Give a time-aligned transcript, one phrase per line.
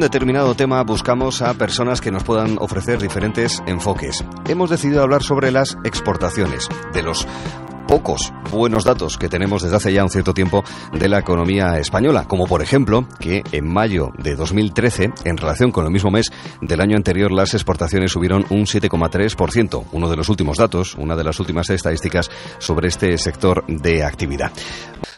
[0.00, 4.24] Determinado tema buscamos a personas que nos puedan ofrecer diferentes enfoques.
[4.48, 7.28] Hemos decidido hablar sobre las exportaciones, de los
[7.86, 12.24] pocos buenos datos que tenemos desde hace ya un cierto tiempo de la economía española,
[12.26, 16.32] como por ejemplo que en mayo de 2013, en relación con el mismo mes
[16.62, 21.24] del año anterior, las exportaciones subieron un 7,3%, uno de los últimos datos, una de
[21.24, 24.50] las últimas estadísticas sobre este sector de actividad.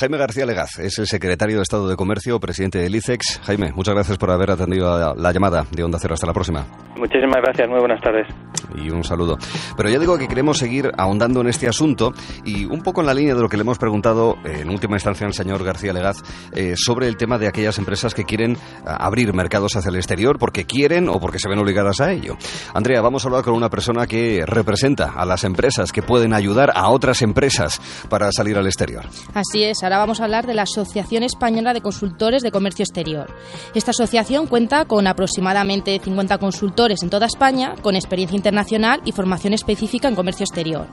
[0.00, 3.40] Jaime García Legaz es el secretario de Estado de Comercio, presidente del ICEX.
[3.42, 6.14] Jaime, muchas gracias por haber atendido la llamada de Onda Cero.
[6.14, 6.64] Hasta la próxima.
[6.96, 8.28] Muchísimas gracias, muy buenas tardes.
[8.76, 9.38] Y un saludo.
[9.76, 12.12] Pero ya digo que queremos seguir ahondando en este asunto
[12.44, 14.94] y un poco en la línea de lo que le hemos preguntado eh, en última
[14.94, 16.22] instancia al señor García Legaz
[16.52, 20.38] eh, sobre el tema de aquellas empresas que quieren eh, abrir mercados hacia el exterior
[20.38, 22.36] porque quieren o porque se ven obligadas a ello.
[22.72, 26.70] Andrea, vamos a hablar con una persona que representa a las empresas que pueden ayudar
[26.74, 29.06] a otras empresas para salir al exterior.
[29.34, 33.34] Así es, ahora vamos a hablar de la Asociación Española de Consultores de Comercio Exterior.
[33.74, 39.54] Esta asociación cuenta con aproximadamente 50 consultores en toda España con experiencia internacional y formación
[39.54, 40.88] específica en comercio exterior.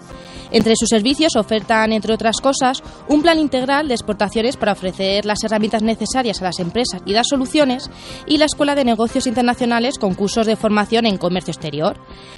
[0.51, 5.43] Entre sus servicios ofertan, entre otras cosas, un plan integral de exportaciones para ofrecer las
[5.43, 7.89] herramientas necesarias a las empresas y dar soluciones,
[8.25, 11.97] y la Escuela de Negocios Internacionales con cursos de formación en comercio exterior.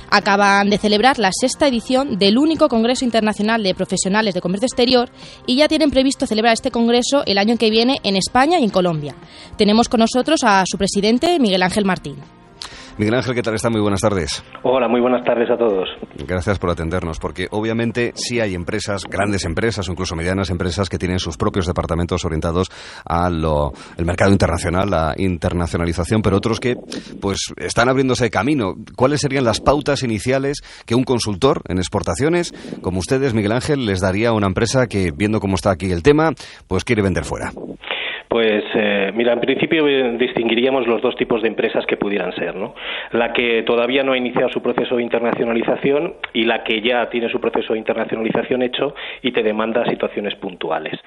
[0.09, 5.09] Acaban de celebrar la sexta edición del único Congreso Internacional de Profesionales de Comercio Exterior
[5.45, 8.69] y ya tienen previsto celebrar este congreso el año que viene en España y en
[8.69, 9.15] Colombia.
[9.57, 12.36] Tenemos con nosotros a su presidente, Miguel Ángel Martín.
[12.97, 13.69] Miguel Ángel, ¿qué tal está?
[13.69, 14.43] Muy buenas tardes.
[14.63, 15.87] Hola, muy buenas tardes a todos.
[16.27, 20.97] Gracias por atendernos, porque obviamente sí hay empresas, grandes empresas o incluso medianas empresas que
[20.97, 22.69] tienen sus propios departamentos orientados
[23.05, 23.45] al
[24.03, 26.75] mercado internacional, la internacionalización, pero otros que
[27.21, 28.73] pues están abriéndose camino.
[28.95, 34.01] ¿Cuáles serían las pautas iniciales que un consultor en exportaciones, como ustedes, Miguel Ángel, les
[34.01, 36.31] daría a una empresa que, viendo cómo está aquí el tema,
[36.67, 37.51] pues quiere vender fuera?
[38.27, 42.55] Pues eh, mira, en principio eh, distinguiríamos los dos tipos de empresas que pudieran ser,
[42.55, 42.75] ¿no?
[43.11, 47.29] La que todavía no ha iniciado su proceso de internacionalización y la que ya tiene
[47.29, 50.99] su proceso de internacionalización hecho y te demanda situaciones puntuales.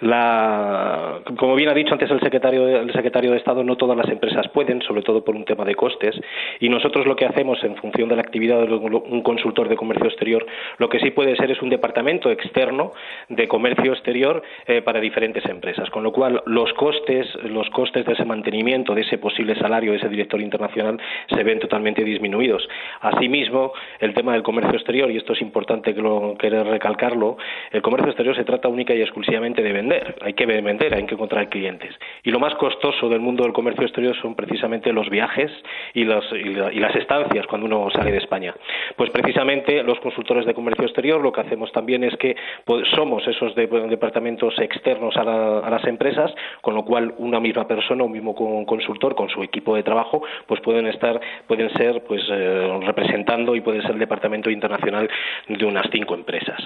[0.00, 4.08] La, como bien ha dicho antes el secretario, el secretario de Estado, no todas las
[4.08, 6.14] empresas pueden, sobre todo por un tema de costes,
[6.60, 10.06] y nosotros lo que hacemos en función de la actividad de un consultor de comercio
[10.06, 10.46] exterior,
[10.78, 12.92] lo que sí puede ser es un departamento externo
[13.28, 18.12] de comercio exterior eh, para diferentes empresas, con lo cual los costes, los costes de
[18.12, 22.66] ese mantenimiento, de ese posible salario de ese director internacional se ven totalmente disminuidos.
[23.00, 27.36] Asimismo, el tema del comercio exterior, y esto es importante que lo, querer recalcarlo,
[27.70, 30.16] el comercio exterior se trata única y exclusivamente de vender.
[30.20, 31.94] Hay que vender, hay que encontrar clientes.
[32.22, 35.50] Y lo más costoso del mundo del comercio exterior son precisamente los viajes
[35.94, 38.54] y, las estancias cuando uno sale de España.
[38.96, 43.26] Pues precisamente los consultores de comercio exterior lo que hacemos también es que pues, somos
[43.26, 45.24] esos departamentos externos a
[45.70, 49.82] las empresas con lo cual una misma persona, un mismo consultor con su equipo de
[49.82, 55.08] trabajo, pues pueden estar, pueden ser pues eh, representando y puede ser el departamento internacional
[55.48, 56.58] de unas cinco empresas.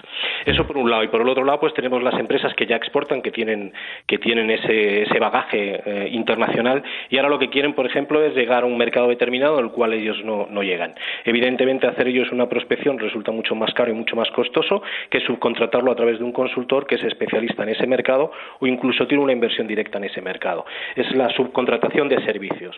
[0.44, 2.76] Eso por un lado y por el otro lado pues tenemos las empresas que ya
[2.76, 3.72] exportan, que tienen
[4.06, 8.34] que tienen ese, ese bagaje eh, internacional y ahora lo que quieren, por ejemplo, es
[8.34, 10.94] llegar a un mercado determinado al cual ellos no, no llegan.
[11.24, 15.90] Evidentemente hacer ellos una prospección resulta mucho más caro y mucho más costoso que subcontratarlo
[15.90, 19.32] a través de un consultor que es especialista en ese mercado o incluso tiene una
[19.32, 20.64] inversión directa en ese mercado.
[20.96, 22.76] Es la subcontratación de servicios.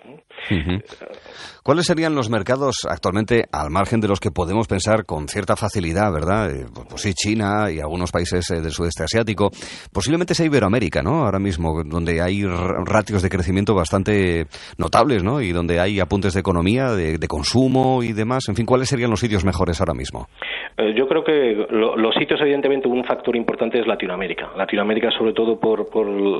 [1.62, 6.12] ¿Cuáles serían los mercados actualmente, al margen de los que podemos pensar con cierta facilidad,
[6.12, 6.50] verdad?
[6.50, 9.50] Eh, pues sí, China y algunos países eh, del sudeste asiático.
[9.92, 11.24] Posiblemente sea Iberoamérica, ¿no?
[11.24, 14.46] Ahora mismo, donde hay ratios de crecimiento bastante
[14.78, 15.40] notables, ¿no?
[15.40, 18.44] Y donde hay apuntes de economía, de, consumo y demás.
[18.48, 20.28] En fin, ¿cuáles serían los sitios mejores ahora mismo?
[20.76, 24.50] Eh, yo creo que los sitios, evidentemente, un factor importante es Latinoamérica.
[24.56, 25.86] Latinoamérica, sobre todo por,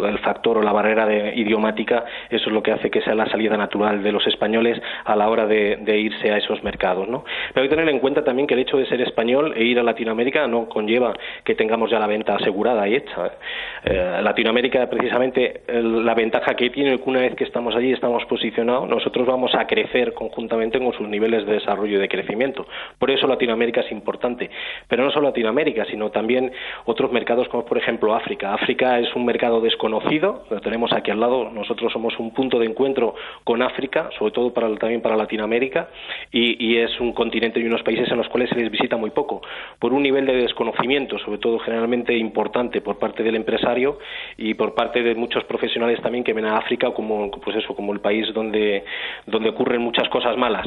[0.09, 3.57] el factor la barrera de, idiomática, eso es lo que hace que sea la salida
[3.57, 7.09] natural de los españoles a la hora de, irse a esos mercados.
[7.09, 7.25] ¿no?
[7.53, 9.79] Pero hay que tener en cuenta también que el hecho de ser español e ir
[9.79, 11.13] a Latinoamérica no conlleva
[11.45, 13.33] que tengamos ya la venta asegurada y hecha.
[13.85, 18.89] Eh, Latinoamérica, precisamente, la ventaja que tiene que una vez que estamos allí, estamos posicionados,
[18.89, 22.67] nosotros vamos a crecer conjuntamente con sus niveles de desarrollo y de crecimiento.
[22.99, 24.22] Por eso Latinoamérica es importante.
[24.89, 26.53] Pero no solo Latinoamérica, sino también
[26.85, 28.55] otros mercados como, por ejemplo, África.
[28.55, 31.51] África es un mercado desconocido, lo tenemos aquí al lado.
[31.51, 33.15] Nosotros somos un punto de encuentro
[33.45, 35.89] con África, sobre todo para, también para Latinoamérica,
[36.31, 39.43] y, es un continente y unos países en los cuales se les visita muy poco,
[39.79, 43.99] por un nivel de desconocimiento, sobre todo generalmente importante por parte del empresario
[44.39, 47.93] y por parte de muchos profesionales también que ven a África como, pues eso, como
[47.93, 48.85] el país donde,
[49.27, 50.67] donde ocurren muchas cosas malas.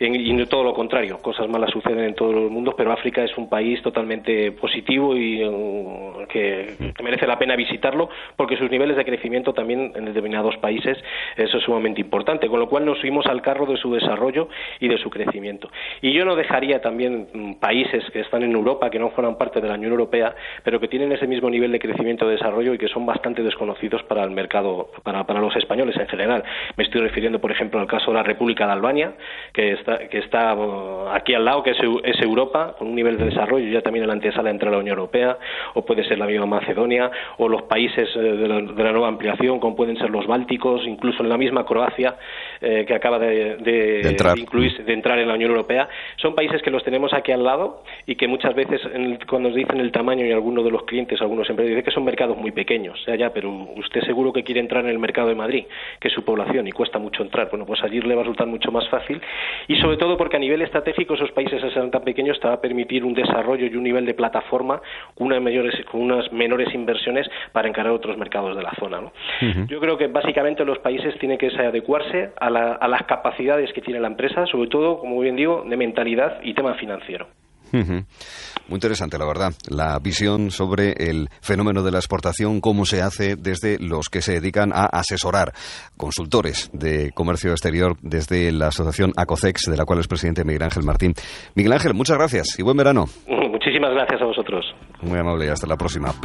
[0.00, 1.18] Y no todo lo contrario.
[1.20, 5.44] Cosas malas suceden en todo el mundo, pero África es un país totalmente positivo y
[5.44, 10.96] mm, que, merece la pena visitarlo porque sus niveles de crecimiento también en determinados países
[11.36, 14.48] eso es sumamente importante, con lo cual nos subimos al carro de su desarrollo
[14.80, 15.70] y de su crecimiento.
[16.00, 19.60] Y yo no dejaría también mm, países que están en Europa, que no forman parte
[19.60, 22.78] de la Unión Europea, pero que tienen ese mismo nivel de crecimiento y desarrollo y
[22.78, 26.42] que son bastante desconocidos para el mercado, para, para los españoles en general.
[26.76, 29.12] Me estoy refiriendo, por ejemplo, al caso de la República de Albania,
[29.52, 33.16] que está, que está uh, aquí al lado, que es, es Europa, con un nivel
[33.18, 35.38] de desarrollo ya también en la antesala entre la Unión Europea,
[35.74, 39.08] o puede ser la misma Macedonia, o los países eh, de la, de la nueva
[39.08, 42.16] ampliación, como pueden ser los Bálticos, incluso en la misma Croacia,
[42.60, 44.34] eh, que acaba de, de, entrar.
[44.34, 45.88] de, incluirse, de entrar en la Unión Europea.
[46.16, 49.48] Son países que los tenemos aquí al lado y que muchas veces, en el, cuando
[49.48, 52.36] nos dicen el tamaño y algunos de los clientes, algunos empresarios, dicen que son mercados
[52.36, 53.00] muy pequeños.
[53.00, 55.64] O sea, ya, pero usted seguro que quiere entrar en el mercado de Madrid,
[55.98, 57.48] que es su población, y cuesta mucho entrar.
[57.50, 59.20] Bueno, pues allí le va a resultar mucho más fácil.
[59.68, 62.54] Y sobre todo porque a nivel estratégico esos países al ser tan pequeños te va
[62.54, 64.80] a permitir un desarrollo y un nivel de plataforma
[65.14, 69.00] con unas, mayores, con unas menores inversiones para encarar otros mercados de la zona.
[69.00, 69.12] ¿no?
[69.42, 69.66] Uh -huh.
[69.68, 73.80] Yo creo que básicamente los países tienen que adecuarse a, la, a las capacidades que
[73.80, 77.26] tiene la empresa, sobre todo, como bien digo, de mentalidad y tema financiero.
[77.72, 83.36] Muy interesante, la verdad, la visión sobre el fenómeno de la exportación, cómo se hace
[83.36, 85.52] desde los que se dedican a asesorar
[85.96, 90.84] consultores de comercio exterior desde la asociación ACOCEX, de la cual es presidente Miguel Ángel
[90.84, 91.14] Martín.
[91.54, 93.06] Miguel Ángel, muchas gracias y buen verano.
[93.28, 94.64] Muchísimas gracias a vosotros.
[95.02, 96.12] Muy amable y hasta la próxima.